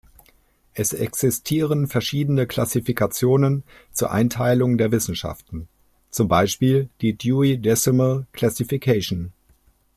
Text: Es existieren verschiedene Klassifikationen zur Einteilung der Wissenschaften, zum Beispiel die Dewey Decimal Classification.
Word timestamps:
Es 0.73 0.93
existieren 0.93 1.85
verschiedene 1.85 2.47
Klassifikationen 2.47 3.61
zur 3.93 4.11
Einteilung 4.11 4.79
der 4.79 4.91
Wissenschaften, 4.91 5.67
zum 6.09 6.27
Beispiel 6.27 6.89
die 7.01 7.13
Dewey 7.15 7.59
Decimal 7.59 8.25
Classification. 8.33 9.31